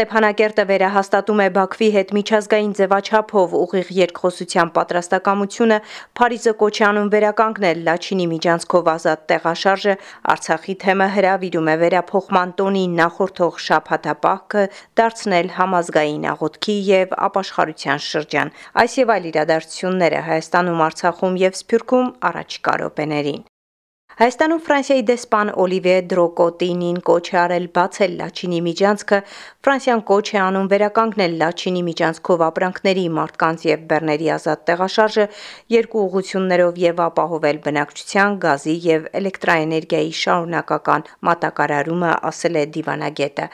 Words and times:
Ստեփանակերտը 0.00 0.64
վերահաստատում 0.68 1.40
է 1.44 1.46
Բաքվի 1.56 1.86
հետ 1.92 2.12
միջազգային 2.16 2.70
ձևաչափով 2.78 3.56
ուղիղ 3.58 3.88
երկխոսության 3.96 4.70
պատրաստակամությունը, 4.78 5.78
Փարիզը 6.20 6.54
կոչ 6.62 6.72
է 6.80 6.86
անում 6.88 7.10
վերականգնել 7.14 7.82
Լաչինի 7.90 8.28
միջանցքով 8.30 8.88
ազատ 8.94 9.26
տեղաշարժը, 9.32 9.98
Արցախի 10.36 10.76
թեմը 10.86 11.10
հրավիրում 11.18 11.68
է 11.68 11.76
վերափոխման 11.84 12.56
տոնի 12.62 12.86
նախորդող 12.96 13.60
շաբաթապահքը 13.68 14.64
դարձնել 15.04 15.54
համազգային 15.60 16.26
աղոթքի 16.32 16.80
եւ 16.88 17.16
ապաշխարության 17.28 18.04
շրջան։ 18.08 18.56
Այս 18.80 18.98
եւ 19.04 19.16
այլ 19.20 19.30
իրադարձությունները 19.34 20.26
Հայաստանում, 20.32 20.84
Արցախում 20.88 21.40
եւ 21.44 21.60
Սփյուռքում 21.60 22.12
առաջիկա 22.32 22.80
րոպեներին։ 22.80 23.42
Հայաստանում 24.18 24.60
Ֆրանսիայի 24.66 25.02
դեսպան 25.08 25.50
Օլիվիե 25.62 25.98
Դրոկոտինին 26.10 26.96
կոչ 27.08 27.26
է 27.30 27.36
արել 27.40 27.66
բացել 27.76 28.16
Լաչինի 28.20 28.58
միջանցքը, 28.66 29.18
Ֆրանսիան 29.64 30.02
կոչ 30.10 30.26
է 30.34 30.38
անում 30.44 30.66
վերականգնել 30.72 31.36
Լաչինի 31.40 31.82
միջանցքով 31.86 32.44
ապրանքների, 32.46 33.04
մարդկանց 33.16 33.64
եւ 33.70 33.86
բեռների 33.92 34.28
ազատ 34.34 34.64
տեղաշարժը 34.70 35.26
երկու 35.76 36.02
ուղություններով 36.10 36.80
եւ 36.84 37.00
ապահովել 37.06 37.60
բնակչության, 37.64 38.36
գազի 38.44 38.76
եւ 38.90 39.08
էլեկտրաէներգիայի 39.20 40.12
շարունակական 40.20 41.06
մատակարարումը, 41.30 42.12
ասել 42.30 42.60
է 42.60 42.64
դիվանագետը։ 42.76 43.48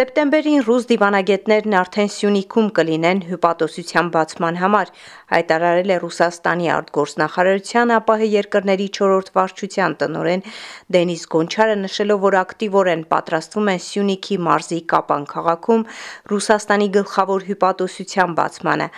Սեպտեմբերին 0.00 0.60
ռուս 0.70 0.90
դիվանագետներն 0.90 1.78
արդեն 1.84 2.10
Սյունիքում 2.16 2.68
կլինեն 2.80 3.24
հյուպատոսության 3.30 4.10
բացման 4.16 4.60
համար, 4.64 4.94
հայտարարել 5.34 5.90
է 5.90 5.96
Ռուսաստանի 6.02 6.70
արտգործնախարարության 6.80 7.96
ԱՊՀ 8.10 8.30
երկրների 8.40 8.86
4-րդ 9.00 9.34
վարչության 9.38 9.89
տնօրեն 10.00 10.42
Դենիս 10.96 11.22
Գոնչարը 11.34 11.76
նշելով, 11.80 12.20
որ 12.24 12.36
ակտիվորեն 12.40 13.02
պատրաստվում 13.10 13.70
են 13.74 13.80
Սյունիքի 13.86 14.36
մարզի 14.46 14.80
Կապան 14.92 15.24
քաղաքում 15.34 15.84
Ռուսաստանի 16.30 16.88
գլխավոր 16.96 17.46
հյուպատոսության 17.50 18.36
բացմանը։ 18.40 18.88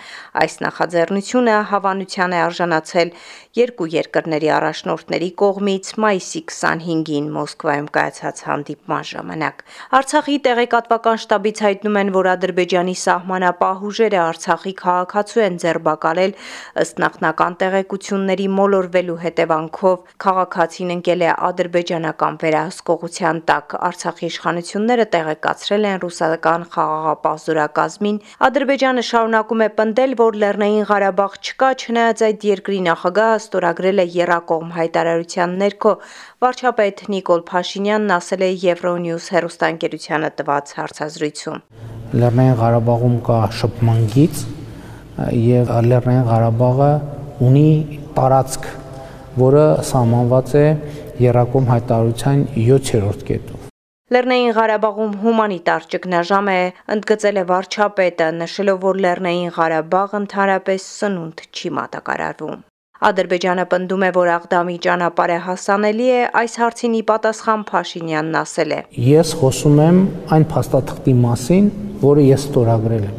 Այս 0.43 0.53
նախաձեռնությունը 0.67 1.55
հավանության 1.73 2.33
է 2.33 2.39
արժանացել 2.43 3.13
երկու 3.53 3.85
երկրների 3.93 4.47
առաջնորդների 4.49 5.27
կողմից 5.37 5.89
մայիսի 6.01 6.39
25-ին 6.49 7.25
Մոսկվայում 7.35 7.89
կայացած 7.93 8.39
հանդիպման 8.47 9.03
ժամանակ։ 9.09 9.59
Արցախի 9.97 10.37
տեղեկատվական 10.47 11.19
շտաբից 11.23 11.61
հայտնում 11.65 11.99
են, 12.01 12.09
որ 12.15 12.29
Ադրբեջանի 12.31 12.95
սահմանապահ 13.03 13.83
ուժերը 13.89 14.19
Արցախի 14.23 14.73
քաղաքացու 14.79 15.43
են 15.43 15.59
ձերբակալել 15.61 16.33
ըստ 16.81 17.03
նախնական 17.03 17.57
տեղեկությունների 17.61 18.47
մոլորվելու 18.57 19.19
հետևանքով 19.21 20.17
քաղաքացին 20.25 20.95
ընկել 20.97 21.21
է 21.21 21.29
ադրբեջանական 21.53 22.41
վերահսկողության 22.41 23.43
տակ։ 23.53 23.77
Արցախի 23.93 24.27
իշխանությունները 24.33 25.07
տեղեկացրել 25.13 25.87
են 25.93 26.01
ռուսական 26.07 26.67
խաղաղապահ 26.73 27.37
զորակազմին։ 27.45 28.19
Ադրբեջանը 28.49 29.05
շարունակում 29.13 29.63
է 29.63 29.69
պնդել, 29.77 30.17
որ 30.23 30.41
Լեռնային 30.41 30.89
Ղարաբաղ 30.89 31.39
չկա, 31.43 31.71
չնայած 31.83 32.27
այդ 32.33 32.49
երկրի 32.53 32.83
նախագահը 32.89 33.42
ստորագրել 33.43 34.03
է 34.03 34.05
Երակողմ 34.17 34.69
հայտարարության 34.77 35.55
ներքո 35.63 35.93
վարչապետ 36.45 37.03
Նիկոլ 37.13 37.43
Փաշինյանն 37.49 38.13
ասել 38.17 38.45
է 38.47 38.51
Euronews 38.73 39.29
հեռուստաընկերությանը 39.35 40.29
տված 40.39 40.75
հարցազրույցում։ 40.79 41.59
Լեռնային 42.23 42.57
Ղարաբաղում 42.63 43.17
կա 43.27 43.39
շփման 43.59 44.01
գիծ 44.13 44.45
եւ 45.43 45.73
Լեռնային 45.89 46.25
Ղարաբաղը 46.29 46.91
ունի 47.47 47.69
տարածք, 48.17 48.65
որը 49.43 49.65
սահմանված 49.89 50.55
է 50.59 50.65
Երակոմ 51.23 51.69
հայտարարության 51.69 52.47
7-րդ 52.55 53.27
կետով։ 53.27 53.69
Լեռնային 54.13 54.53
Ղարաբաղում 54.57 55.13
հումանիտար 55.23 55.85
ճգնաժամ 55.93 56.49
է, 56.53 56.57
ընդգծել 56.95 57.39
է 57.41 57.45
վարչապետը, 57.53 58.27
նշելով, 58.41 58.77
որ 58.83 58.99
Լեռնային 59.05 59.55
Ղարաբաղ 59.57 60.13
ընդհանրապես 60.19 60.85
սնունդ 60.99 61.43
չի 61.49 61.73
մատակարարվում։ 61.79 62.61
Ադրբեջանը 63.03 63.63
պնդում 63.67 64.03
է, 64.07 64.09
որ 64.15 64.29
Աղդամի 64.33 64.75
ճանապարհը 64.83 65.39
հասանելի 65.43 66.05
է, 66.07 66.19
այս 66.39 66.53
հարցին 66.61 66.93
ի 66.95 67.01
պատասխան 67.09 67.65
Փաշինյանն 67.67 68.37
ասել 68.39 68.71
է. 68.71 68.79
Ես 69.03 69.33
խոսում 69.41 69.81
եմ 69.83 69.99
այն 70.37 70.45
փաստաթղթի 70.53 71.15
մասին, 71.23 71.67
որը 72.03 72.23
ես 72.29 72.45
ստորագրել 72.47 73.07
եմ 73.09 73.17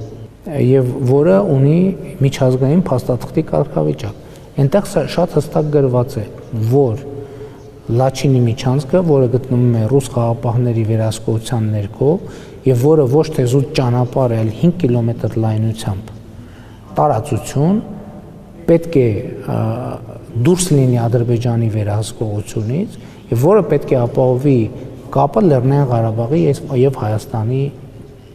եւ 0.65 0.89
որը 1.11 1.37
ունի 1.55 1.77
միջազգային 2.25 2.83
փաստաթղթի 2.89 3.45
կարգավիճակ։ 3.51 4.59
Այնտեղ 4.65 4.89
շատ 5.15 5.37
հստակ 5.39 5.71
գրված 5.77 6.17
է, 6.21 6.25
որ 6.73 7.05
Լաչինի 7.85 8.39
միջանցքը, 8.41 9.01
որը 9.05 9.27
գտնվում 9.35 9.73
է 9.77 9.81
ռուս 9.93 10.07
խաղապահների 10.15 10.85
վերահսկողության 10.89 11.67
ներքո 11.75 12.13
եւ 12.65 12.85
որը 12.89 13.05
ոչ 13.13 13.27
թե 13.37 13.45
զուտ 13.53 13.75
ճանապարհ 13.77 14.33
է, 14.33 14.39
այլ 14.41 14.53
5 14.61 14.79
կիլոմետր 14.85 15.37
լայնությամբ 15.45 16.15
տարածություն 16.97 17.83
պետք 18.71 18.97
է 19.01 19.09
դուրս 20.49 20.67
լինի 20.77 20.99
Ադրբեջանի 21.05 21.69
վերահսկողությունից 21.75 22.99
եւ 23.35 23.45
որը 23.51 23.63
պետք 23.75 23.95
է 23.95 24.01
ապահովի 24.05 24.59
կապը 25.15 25.45
Լեռնային 25.51 25.87
Ղարաբաղի 25.93 26.43
եւ 26.85 26.99
Հայաստանի 27.05 27.63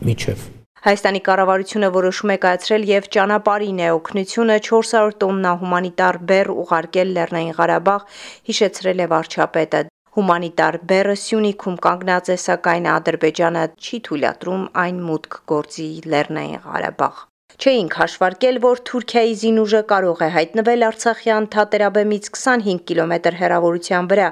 միջև։ 0.10 0.48
Հայաստանի 0.80 1.20
կառավարությունը 1.28 1.88
որոշում 1.96 2.32
է 2.32 2.38
կայացրել 2.44 2.84
եւ 2.90 3.08
ճանապարհին 3.16 3.80
է 3.84 3.88
օգնությունը 3.96 4.56
400 4.68 5.18
տոննա 5.24 5.52
հումանիտար 5.64 6.20
բեռ 6.30 6.52
ուղարկել 6.64 7.12
Լեռնային 7.18 7.56
Ղարաբաղ, 7.60 8.06
հիշեցրել 8.50 9.04
է 9.04 9.08
վարչապետը։ 9.14 9.82
Հումանիտար 10.20 10.78
բեռը 10.92 11.16
Սյունիքում 11.24 11.82
կանգնած 11.88 12.32
է, 12.32 12.38
սակայն 12.48 12.88
Ադրբեջանը 12.96 13.66
չի 13.76 14.00
թույլատրում 14.08 14.64
այն 14.86 15.04
մուտք 15.10 15.42
գործի 15.54 15.90
Լեռնային 16.16 16.64
Ղարաբաղ։ 16.70 17.29
Չէինք 17.59 17.96
հաշվարկել, 18.00 18.58
որ 18.64 18.80
Թուրքիայի 18.88 19.34
զինուժը 19.40 19.80
կարող 19.90 20.22
է 20.24 20.28
հայտնվել 20.31 20.84
Արցախյան 20.88 21.47
թատերաբեմից 21.56 22.28
25 22.36 22.84
կիլոմետր 22.88 23.36
հեռավորության 23.40 24.06
վրա։ 24.12 24.28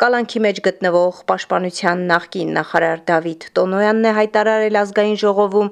Կալանքի 0.00 0.40
մեջ 0.46 0.60
գտնվող 0.66 1.18
Պաշտպանության 1.28 2.04
նախկին 2.12 2.54
նախարար 2.56 3.02
Դավիթ 3.10 3.44
Տոնոյանն 3.58 4.08
է 4.08 4.14
հայտարարել 4.20 4.78
ազգային 4.80 5.20
ժողովում, 5.24 5.68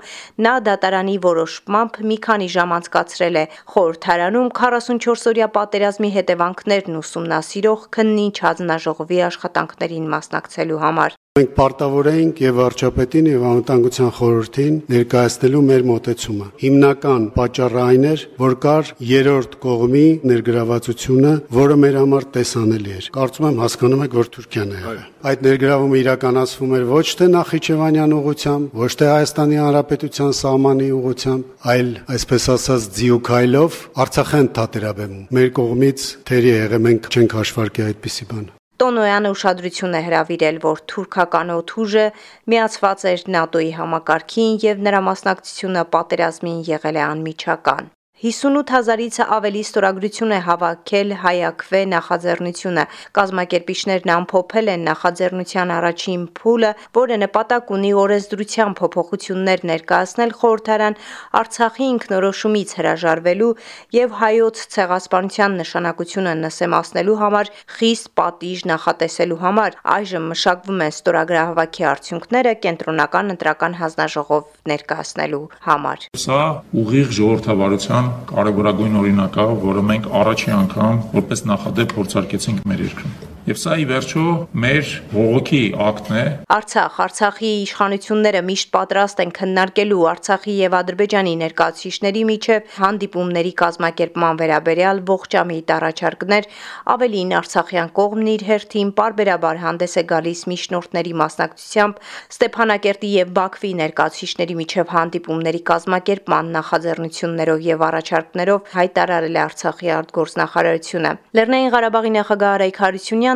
նա 0.49 0.53
դատարանի 0.69 1.17
որոշմամբ 1.25 1.97
մի 2.13 2.19
քանի 2.29 2.49
ժամ 2.57 2.75
անցկացրել 2.77 3.39
է 3.41 3.45
խորհրդարանում 3.73 4.51
44-օրյա 4.61 5.49
պատերազմի 5.57 6.13
հետևանքներն 6.19 7.01
ուսումնասիրող 7.01 7.89
քննիչ 7.97 8.37
հանձնաժողովի 8.49 9.25
աշխատանքներին 9.31 10.13
մասնակցելու 10.19 10.83
համար։ 10.85 11.18
Մենք 11.39 11.53
պարտավոր 11.55 12.07
էինք 12.11 12.41
եւ 12.43 12.57
վարչապետին 12.59 13.27
եւ 13.29 13.43
անվտանգության 13.49 14.09
խորհրդին 14.17 14.79
ներկայացնելու 14.91 15.61
մեր 15.69 15.85
մոտեցումը։ 15.87 16.47
Հիմնական 16.63 17.27
պատճառը 17.37 17.81
այն 17.85 18.07
էր, 18.09 18.25
որ 18.43 18.57
կար 18.65 18.91
երրորդ 19.11 19.55
կողմի 19.63 20.03
ներգրավվածությունը, 20.33 21.33
որը 21.59 21.77
մեր 21.85 21.99
համար 22.03 22.27
տեսանելի 22.35 22.97
էր։ 22.99 23.09
Կարծում 23.19 23.49
եմ 23.49 23.63
հասկանում 23.63 24.03
եք, 24.09 24.19
որ 24.19 24.33
Թուրքիան 24.35 24.75
է 24.75 24.83
Այդ 25.29 25.47
ներգրավումը 25.47 25.99
իրականացվում 26.03 26.75
էր 26.79 26.85
ոչ 26.89 27.07
թե 27.19 27.31
Նախիջևանյան 27.39 28.13
ուղությամբ, 28.19 28.77
ոչ 28.83 28.93
թե 28.99 29.09
Հայաստանի 29.15 29.59
Հանրապետության 29.63 30.37
սահմանի 30.43 30.91
ուղությամբ, 30.99 31.49
այլ 31.75 31.91
այսպես 32.19 32.51
ասած 32.59 32.87
ձիուքայլով 32.99 33.81
Արցախյան 34.07 34.53
թատերաբեմում։ 34.59 35.27
Մեր 35.39 35.51
կողմից 35.59 36.07
թերի 36.31 36.55
եղե 36.55 36.85
մենք 36.87 37.11
չենք 37.15 37.37
հաշվարկի 37.43 37.89
այդպիսի 37.89 38.31
բան։ 38.31 38.47
Տոնոյանը 38.79 39.31
ուշադրություն 39.35 39.99
է 39.99 40.03
հրավիրել, 40.07 40.59
որ 40.63 40.83
թուրքական 40.91 41.49
օթուժը 41.57 42.05
միացված 42.53 43.07
էր 43.13 43.25
ՆԱՏՕ-ի 43.43 43.71
համակարգին 43.79 44.59
եւ 44.69 44.85
նրա 44.87 45.05
մասնակցությունը 45.11 45.87
պատերազմին 45.99 46.61
եղել 46.73 47.03
է 47.03 47.07
անմիջական։ 47.11 47.91
58000-ից 48.19 49.17
ավելի 49.31 49.61
ստորագրություն 49.63 50.33
է 50.35 50.39
հավաքել 50.43 51.13
հայակվե 51.23 51.81
նախաձեռնությունը։ 51.93 52.85
Կազմակերպիչներն 53.19 54.11
ամփոփել 54.15 54.71
են 54.73 54.83
նախաձեռնության 54.89 55.73
առաջին 55.79 56.25
փուլը, 56.39 56.73
որը 56.99 57.19
նպատակ 57.23 57.71
ունի 57.79 57.93
օրենսդրության 58.03 58.75
փոփոխություններ 58.81 59.63
ներկայացնել 59.71 60.35
խորհրդարան 60.41 60.99
Արցախի 61.39 61.87
ինքնորոշումից 61.95 62.75
հրաժարվելու 62.79 63.53
եւ 63.99 64.19
հայոց 64.19 64.65
ցեղասպանության 64.75 65.57
նշանակությունը 65.63 66.35
նսեմացնելու 66.43 67.17
համար 67.23 67.53
խիստ 67.79 68.11
պատիժ 68.19 68.67
նախատեսելու 68.73 69.41
համար։ 69.47 69.79
Այժմ 69.95 70.29
մշակվում 70.35 70.85
են 70.89 70.95
ստորագրահավաքի 70.99 71.89
արդյունքները 71.95 72.53
կենտրոնական 72.67 73.33
ընտրական 73.39 73.79
հանձնաժողով 73.79 74.45
ներկայացնելու 74.75 75.45
համար։ 75.69 76.09
Սա 76.27 76.43
ուղիղ 76.83 77.17
ժողովրդավարության 77.19 78.08
կարևորագույն 78.35 79.01
օրինակը, 79.03 79.49
որը 79.65 79.89
մենք 79.95 80.13
առաջի 80.21 80.55
անգամ 80.59 81.03
որպես 81.17 81.45
նախադեպ 81.55 81.99
փորձարկեցինք 81.99 82.65
մեր 82.73 82.87
երկրում։ 82.89 83.38
եւ 83.49 83.57
սա 83.57 83.75
ի 83.81 83.85
վերջո 83.89 84.23
մեր 84.61 84.89
ողոքի 85.15 85.61
ակտն 85.81 86.17
է։ 86.19 86.25
Արցախ, 86.53 86.97
Արցախի 87.05 87.51
իշխանությունները 87.65 88.41
միշտ 88.45 88.69
պատրաստ 88.75 89.23
են 89.25 89.31
քննարկելու 89.39 90.03
Արցախի 90.13 90.57
եւ 90.59 90.77
Ադրբեջանի 90.79 91.33
ներկայացուցիչների 91.43 92.25
միջև 92.29 92.75
հանդիպումների 92.79 93.53
կազմակերպման 93.63 94.41
վերաբերյալ 94.43 95.01
ողջամիտ 95.09 95.73
առաջարկներ, 95.79 96.49
ավելին 96.93 97.33
Արցախյան 97.39 97.93
կողմն 97.99 98.29
իր 98.35 98.45
հերթին 98.49 98.91
parberabar 98.99 99.63
հանդես 99.65 99.97
է 99.97 100.05
գալիս 100.13 100.41
միջնորդների 100.53 101.15
մասնակցությամբ 101.23 102.03
Ստեփանակերտի 102.37 103.13
եւ 103.17 103.33
Բաքվի 103.39 103.73
ներկայացուցիչների 103.81 104.59
միջև 104.61 104.93
հանդիպումների 104.99 105.63
կազմակերպման 105.73 106.53
նախաձեռնություններով 106.59 107.65
եւ 107.69 107.87
առաջարկներով 107.89 108.71
հայտարարել 108.77 109.39
է 109.39 109.43
Արցախի 109.49 109.93
արտգործնախարարությունը։ 109.99 111.13
Լեռնային 111.39 111.73
Ղարաբաղի 111.79 112.13
նախագահ 112.19 112.57
Արայք 112.59 112.81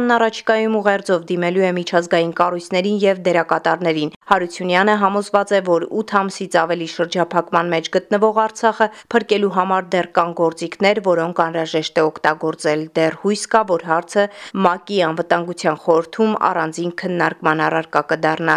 Հարությունյանն 0.03 0.19
առաջիկայում 0.19 0.77
ուղերձով 0.79 1.25
դիմելու 1.29 1.63
է 1.63 1.69
միջազգային 1.77 2.31
կառույցներին 2.39 2.97
եւ 3.03 3.19
դերակատարներին։ 3.27 4.11
Հարությունյանը 4.33 4.95
համոզված 5.03 5.51
է, 5.53 5.59
որ 5.67 5.85
8 6.01 6.15
ամսից 6.21 6.57
ավելի 6.63 6.87
շրջափակման 6.93 7.71
մեջ 7.73 7.91
գտնվող 7.95 8.41
Արցախը 8.43 8.87
փրկելու 9.13 9.51
համար 9.57 9.87
դեռ 9.93 10.09
կան 10.19 10.33
գործիքներ, 10.41 11.01
որոնք 11.07 11.43
անհրաժեշտ 11.45 12.01
է 12.01 12.03
օգտագործել։ 12.09 12.83
Դեռ 12.99 13.17
հույս 13.23 13.43
կա, 13.53 13.63
որ 13.73 13.83
հարցը 13.93 14.25
ՄԱԿ-ի 14.63 14.99
անվտանգության 15.07 15.77
խորհրդում 15.83 16.33
առանձին 16.51 16.93
քննարկման 17.03 17.63
առարկա 17.67 18.03
կդառնա։ 18.13 18.57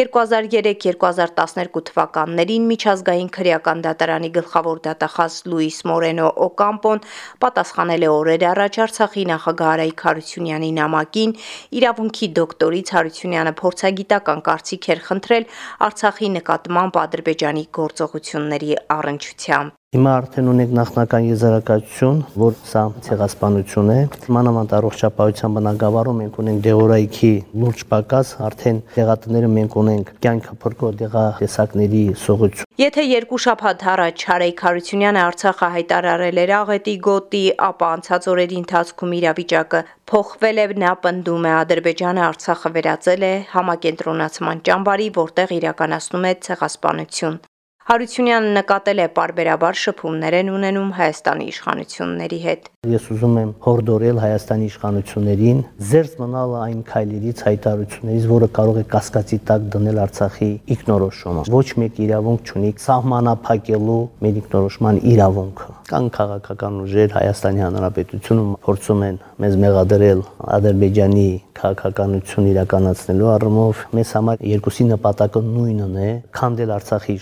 2003-2012 0.00 1.84
թվականներին 1.90 2.68
միջազգային 2.72 3.30
քրեական 3.36 3.84
դատարանի 3.88 4.30
գլխավոր 4.38 4.78
դատախազ 4.86 5.34
Լուիս 5.50 5.78
Մորենո 5.90 6.28
Օկամպոն 6.46 7.04
պատասխանել 7.42 8.06
է 8.06 8.10
օրեր 8.16 8.46
առաջ 8.52 8.80
Արցախի 8.86 9.28
նախագահ 9.34 9.74
Արայք 9.76 10.06
Հարությունյանի 10.06 10.70
նամակին 10.86 11.32
իրավունքի 11.80 12.28
դոկտորից 12.40 12.92
Հարությունյանը 12.96 13.54
փորձագիտական 13.60 14.44
կարծիք 14.50 14.90
էր 14.94 15.02
խնդրել 15.08 15.48
Արցախի 15.88 16.30
նկատմամբ 16.36 17.00
Ադրբեջանի 17.06 17.66
գործողությունների 17.80 18.78
առնչությամբ։ 19.00 19.75
Հիմա 19.96 20.12
արդեն 20.18 20.48
ունենք 20.50 20.72
նախնական 20.76 21.26
եզրակացություն, 21.30 22.16
որ 22.36 22.56
սա 22.68 22.80
ցեղասպանություն 23.06 23.92
է։ 23.94 24.00
Մանավանդ 24.36 24.74
առողջապահության 24.76 25.54
բնագավառում 25.56 26.20
մենք 26.22 26.36
ունենք 26.42 26.60
դեղորայքի 26.66 27.30
լուրջ 27.62 27.84
պակաս, 27.92 28.32
արդեն 28.48 28.82
դեղատները 28.96 29.50
մենք 29.54 29.78
ունենք 29.84 30.12
կյանքը 30.26 30.58
փրկող 30.66 31.00
դեղատեսակների 31.00 32.02
սողություն։ 32.26 32.68
Եթե 32.82 33.06
երկու 33.08 33.40
շաբաթ 33.46 33.88
առաջ 33.94 34.26
Հարեյ 34.34 34.54
Խարությունյանը 34.60 35.24
Արցախը 35.24 35.72
հայտարարել 35.78 36.44
էր 36.44 36.54
աղետի 36.60 36.96
գոտի, 37.08 37.42
ապա 37.70 37.90
անցած 37.96 38.30
օրերի 38.36 38.62
ընթացքում 38.66 39.18
իրավիճակը 39.22 39.84
փոխվել 40.12 40.64
է, 40.66 40.70
նա 40.84 40.94
պնդում 41.06 41.46
է 41.48 41.56
Ադրբեջանը 41.64 42.26
Արցախը 42.28 42.76
վերածել 42.76 43.28
է 43.32 43.34
համակենտրոնացման 43.56 44.64
ճամբարի, 44.68 45.12
որտեղ 45.24 45.60
իրականացնում 45.62 46.26
է 46.26 46.38
ցեղասպանություն։ 46.50 47.44
Հարությունյանը 47.86 48.48
նկատել 48.56 48.98
է 48.98 49.04
parberabar 49.14 49.76
շփումներ 49.78 50.34
են 50.40 50.48
ունենում 50.50 50.88
Հայաստանի 50.96 51.44
իշխանությունների 51.52 52.38
հետ։ 52.46 52.64
Ես 52.90 53.04
ուզում 53.14 53.36
եմ 53.42 53.52
հորդորել 53.66 54.18
Հայաստանի 54.24 54.66
իշխանություններին 54.72 55.60
զերծ 55.90 56.16
մնալ 56.22 56.56
այն 56.64 56.80
քայլերից, 56.90 57.44
հայտարարություններից, 57.46 58.26
որը 58.34 58.48
կարող 58.58 58.80
է 58.82 58.84
կասկածի 58.90 59.38
տակ 59.46 59.70
դնել 59.76 60.02
Արցախի 60.02 60.50
ինքնորոշումը։ 60.74 61.46
Ոչ 61.54 61.68
մեկ 61.86 62.02
իրավունք 62.10 62.50
չունի 62.50 62.74
սահմանափակելու 62.90 64.02
մեր 64.26 64.42
ինքնորոշման 64.42 65.00
իրավունքը։ 65.14 65.70
Կան 65.86 66.06
քաղաքական 66.18 66.78
ուժեր 66.82 67.12
Հայաստանի 67.14 67.60
Հանրապետությունում 67.62 68.54
փորձում 68.66 69.02
են 69.06 69.18
մեզ 69.46 69.58
մեղադրել 69.62 70.22
Ադրբեջանի 70.56 71.28
քաղաքականություն 71.56 72.48
իրականացնելու 72.50 73.28
առումով 73.32 73.84
մեզ 73.96 74.10
համար 74.16 74.42
երկուսի 74.50 74.86
նպատակը 74.90 75.42
նույնն 75.46 75.94
է՝ 76.02 76.10
քանդել 76.36 76.72
Արցախի 76.76 77.16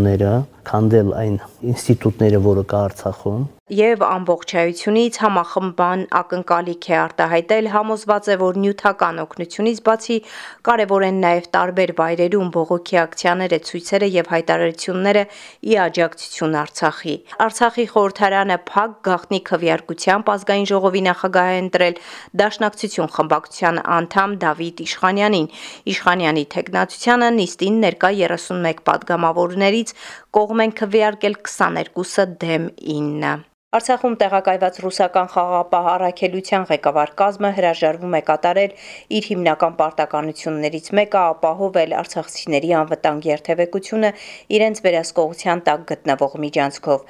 իշխանությունները, 0.00 0.32
քանդել 0.68 1.14
այն 1.22 1.40
ինստիտուտները, 1.72 2.42
որը 2.50 2.66
կա 2.72 2.84
Արցախում, 2.90 3.48
եւ 3.70 4.00
ամբողջայությունից 4.02 5.16
համախմբան 5.22 6.00
ակնկալիք 6.18 6.86
է 6.90 6.94
արտահայտել 7.00 7.66
համոզված 7.70 8.28
է 8.34 8.36
որ 8.40 8.56
նյութական 8.62 9.20
օգնությունից 9.22 9.78
բացի 9.86 10.16
կարևոր 10.66 11.04
են 11.06 11.20
նաեւ 11.24 11.46
տարբեր 11.54 11.92
վայրերում 12.00 12.48
բողոքի 12.56 12.98
ակցիաները 13.02 13.58
ցույցերը 13.70 14.08
եւ 14.14 14.32
հայտարարությունները 14.34 15.22
ի 15.70 15.76
աջակցություն 15.84 16.56
Արցախի 16.60 17.14
Արցախի 17.46 17.86
խորհրդարանը 17.94 18.58
փակ 18.70 18.96
գախնի 19.06 19.40
քվեարկությամբ 19.50 20.32
ազգային 20.34 20.68
ժողովի 20.74 21.02
նախագահ 21.06 21.52
է 21.54 21.62
ընտրել 21.62 22.02
Դաշնակցություն 22.42 23.12
խմբակցության 23.14 23.80
անդամ 24.00 24.36
Դավիթ 24.42 24.84
Իշխանյանին 24.90 25.48
Իշխանյանի 25.94 26.44
թեկնածությանը 26.58 27.30
նիստին 27.38 27.80
ներկա 27.86 28.10
31 28.18 28.84
падգամավորներից 28.90 29.94
կող 30.30 30.49
կողմ 30.50 30.62
են 30.64 30.72
քվեարկել 30.78 31.34
22-ը 31.46 32.24
դեմ 32.42 32.64
9 32.82 33.49
Արցախում 33.70 34.14
տեղակայված 34.18 34.78
ռուսական 34.82 35.28
խաղապահ 35.30 35.84
առաքելության 35.88 36.64
ղեկավար 36.70 37.10
կազմը 37.20 37.50
հրաժարվում 37.58 38.14
է 38.18 38.20
կատարել 38.30 38.72
իր 39.18 39.26
հիմնական 39.30 39.76
պարտականություններից 39.80 40.88
մեկը 40.98 41.20
ապահովել 41.34 41.94
արցախցիների 42.00 42.72
անվտանգ 42.80 43.28
երթևեկությունը 43.30 44.10
իրենց 44.58 44.80
վերահսկողության 44.86 45.62
տակ 45.70 45.84
գտնվող 45.90 46.34
միջանցքով։ 46.46 47.04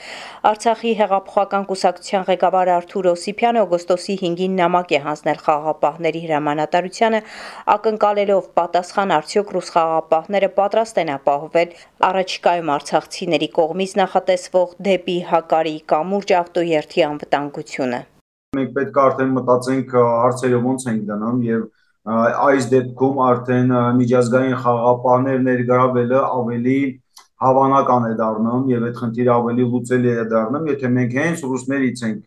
Արցախի 0.51 0.93
հեղափոխական 1.01 1.65
կուսակցության 1.71 2.29
ղեկավար 2.29 2.73
Արթուր 2.77 3.09
Օսիփյանը 3.15 3.65
օգոստոսի 3.65 4.19
5-ին 4.21 4.61
նամակ 4.61 4.95
է 5.01 5.03
հանձնել 5.09 5.43
խաղապահների 5.49 6.23
հրամանատարությանը, 6.29 7.23
ակնկալելով 7.81 8.53
պատասխան 8.61 9.17
արդյոք 9.17 9.57
ռուս 9.57 9.73
խաղապահները 9.81 10.53
պատրաստ 10.61 11.03
են 11.07 11.15
ապահովել 11.17 11.75
առաջիկայում 12.11 12.71
արցախցիների 12.77 13.51
կողմից 13.57 13.99
նախատեսվող 14.05 14.79
դեպի 14.91 15.19
Հակարի 15.31 15.77
կամուրջ 15.95 16.37
ավտոերթի 16.51 17.03
անվտանգությունը։ 17.07 17.99
Մենք 18.59 18.71
պետք 18.77 18.97
է 18.99 19.03
արդեն 19.03 19.35
մտածենք 19.37 19.93
հարցերը 19.95 20.59
ոնց 20.65 20.87
ենք 20.91 21.03
դնում 21.11 21.43
եւ 21.47 21.61
այս 22.11 22.67
դեպքում 22.73 23.21
արդեն 23.27 23.75
միջազգային 24.01 24.57
խաղապահներ 24.65 25.45
ներգրավելը 25.47 26.23
ավելի 26.41 26.79
հավանական 27.45 28.09
է 28.11 28.15
դառնում 28.21 28.65
եւ 28.75 28.89
այդ 28.89 28.99
խնդիրը 29.01 29.33
ավելի 29.37 29.69
լուծելի 29.75 30.11
է 30.11 30.25
դառնում, 30.33 30.67
եթե 30.75 30.91
մենք 30.97 31.15
հենց 31.21 31.45
ռուսներից 31.51 32.03
ենք 32.11 32.19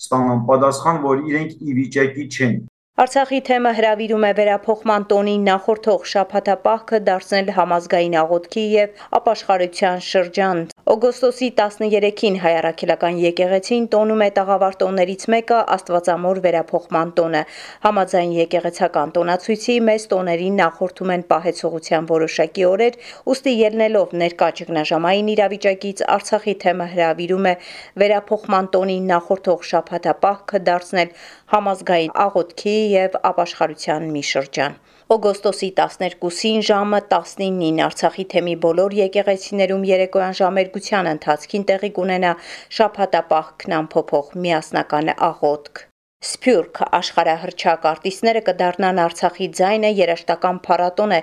ստանում 0.00 0.44
պատասխան, 0.50 1.00
որ 1.06 1.24
իրենք 1.30 1.56
ի 1.60 1.78
վիճակի 1.80 2.26
չեն 2.30 2.60
Արցախի 3.00 3.38
թեմը 3.46 3.70
հրավիրում 3.78 4.24
է 4.28 4.30
վերափոխման 4.36 5.04
տոնին 5.10 5.44
նախորդող 5.48 6.02
շաբաթապահքը 6.10 6.98
դարձնել 7.06 7.52
համազգային 7.58 8.16
աղոթքի 8.22 8.64
եւ 8.72 8.98
ապաշխարության 9.18 10.02
շրջան։ 10.06 10.60
Օգոստոսի 10.90 11.48
13-ին 11.58 12.36
հայ 12.42 12.50
առաքելական 12.60 13.18
եկեղեցին 13.22 13.84
տոնում 13.92 14.24
է 14.24 14.26
տաղավար 14.38 14.78
տոներից 14.80 15.26
մեկը 15.34 15.58
Աստվածամոր 15.74 16.40
վերափոխման 16.46 17.12
տոնը։ 17.20 17.42
Համաձայն 17.84 18.32
եկեղեցական 18.38 19.12
տոնացույցի 19.18 19.76
մեծ 19.90 20.08
տոներին 20.14 20.58
նախորդում 20.62 21.14
են 21.14 21.24
պահեցողության 21.30 22.10
որոշակի 22.10 22.66
օրեր, 22.72 22.98
ուստի 23.30 23.54
ելնելով 23.60 24.18
ներկա 24.24 24.50
ճգնաժամային 24.62 25.32
իրավիճակից 25.38 26.04
Արցախի 26.18 26.58
թեմը 26.66 26.90
հրավիրում 26.98 27.50
է 27.54 27.56
վերափոխման 28.02 28.74
տոնին 28.74 29.10
նախորդող 29.14 29.66
շաբաթապահքը 29.70 30.66
դարձնել 30.70 31.18
համազգային 31.54 32.16
աղոթքի 32.26 32.78
եւ 32.98 33.20
ապաշխարության 33.30 34.14
մի 34.16 34.30
շրջան։ 34.34 34.80
Օգոստոսի 35.10 35.68
12-ին 35.78 36.60
ժամը 36.68 37.00
19-ին 37.12 37.80
Արցախի 37.86 38.24
թեմի 38.34 38.54
բոլոր 38.64 38.94
եկեղեցիներում 39.00 39.88
երեկոյան 39.90 40.38
ժամերգության 40.42 41.10
ընթացքին 41.16 41.68
տեղի 41.72 41.92
կունենա 41.98 42.32
շաբաթապահ 42.78 43.52
քնամփոփող 43.66 44.34
միասնական 44.46 45.16
աղոթք։ 45.32 45.88
Սփյուռք 46.20 46.78
աշխարհահռչակ 46.96 47.84
արտիստները 47.90 48.40
կդառնան 48.46 48.98
Արցախի 49.04 49.46
ձայնը 49.58 49.90
երաշտական 49.98 50.58
փառատոն 50.66 51.14
է 51.16 51.20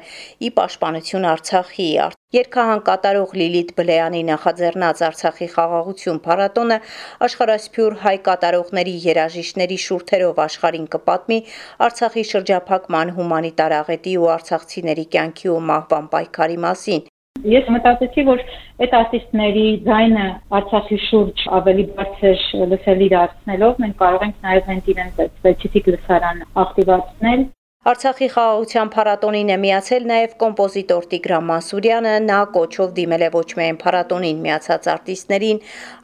ի 0.47 0.49
պաշտպանություն 0.55 1.27
Արցախի 1.31 1.85
Երկհան 2.37 2.81
կատարող 2.87 3.35
Լիլիթ 3.41 3.73
Բլեյանի 3.77 4.21
նախաձեռնած 4.29 5.03
Արցախի 5.07 5.49
խաղաղություն 5.53 6.21
փառատոնը 6.25 6.77
աշխարհասփյուր 7.27 7.97
հայ 8.05 8.15
կատարողների 8.29 8.95
երաժիշտների 9.03 9.77
շուրթերով 9.85 10.41
աշխարհին 10.47 10.87
կպատմի 10.97 11.37
Արցախի 11.89 12.23
շրջափակման 12.31 13.13
հումանիտար 13.19 13.77
աղետի 13.81 14.17
ու 14.23 14.31
արցախցիների 14.37 15.05
կյանքի 15.17 15.53
ու 15.53 15.61
մահվան 15.73 16.09
պայքարի 16.17 16.59
մասին։ 16.65 17.05
Ես 17.45 17.69
մտածեցի, 17.73 18.23
որ 18.27 18.41
այդ 18.83 18.95
արտիստների 18.99 19.65
ձայնը 19.87 20.25
Արցախի 20.57 20.97
շուրջ 21.07 21.43
ավելի 21.57 21.85
բարձր 21.97 22.43
լսելի 22.71 23.07
դարձնելով 23.13 23.81
մենք 23.83 23.95
կարող 24.01 24.25
ենք 24.27 24.41
նաև 24.47 24.69
հենց 24.71 24.91
իրենց 24.93 25.21
այդ 25.23 25.33
սպეციფიկ 25.37 25.89
լսարանը 25.93 26.49
ակտիվացնել։ 26.63 27.45
Արցախի 27.87 28.27
խաղաղության 28.35 28.89
փառատոնին 28.97 29.51
է 29.53 29.57
միացել 29.63 30.07
նաև 30.11 30.37
կոմպոզիտոր 30.43 31.09
Տիգրան 31.13 31.45
Մասուրյանը, 31.51 32.15
նա 32.27 32.39
կոչով 32.57 32.93
դիմել 32.97 33.27
է 33.27 33.29
ոչ 33.37 33.49
միայն 33.59 33.81
փառատոնին 33.83 34.41
միացած 34.47 34.89
արտիստերին, 34.97 35.61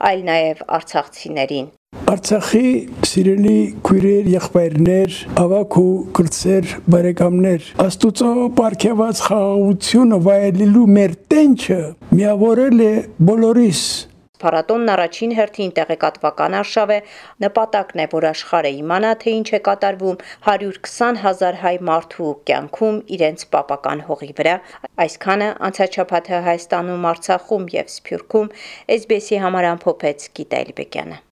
այլ 0.09 0.27
նաև 0.31 0.67
արցախցիներին։ 0.79 1.67
Արցախի 1.93 2.69
սիրելի 3.07 3.57
քույրեր, 3.85 4.29
եղբայրներ, 4.33 5.17
ավակ 5.43 5.77
ու 5.81 5.91
կրծեր, 6.17 6.71
բարեկամներ, 6.93 7.67
Աստուծո 7.83 8.31
ապարգևած 8.47 9.21
խաղաղությունը 9.27 10.19
վայելելու 10.29 10.87
մեր 10.97 11.13
տենչը 11.33 11.79
միավորել 12.17 12.83
է 12.87 12.91
բոլորիս 13.29 13.83
Փառատոնն 14.43 14.91
առաջին 14.91 15.33
հերթին 15.37 15.69
տեղեկատվական 15.77 16.55
արշավ 16.59 16.93
է, 16.95 16.97
նպատակն 17.45 18.01
է, 18.03 18.07
որ 18.13 18.27
աշխարհը 18.33 18.71
իմանա, 18.81 19.11
թե 19.23 19.35
ինչ 19.39 19.47
է 19.55 19.61
կատարվում 19.69 20.17
120 20.49 21.21
հազար 21.23 21.59
հայ 21.63 21.75
մարդու 21.93 22.31
կյանքում 22.51 23.01
իրենց 23.17 23.49
պապական 23.55 24.05
հողի 24.11 24.31
վրա։ 24.43 24.59
Այսքանը 25.07 25.51
անցաչափաթը 25.69 26.45
Հայաստանում, 26.51 27.11
Արցախում 27.13 27.69
եւ 27.79 27.93
Սփյուռքում 27.97 28.55
SBS-ի 29.01 29.45
համար 29.45 29.69
ամփոփեց 29.75 30.33
Գիտա 30.41 30.65
Էլբեկյանը։ 30.67 31.23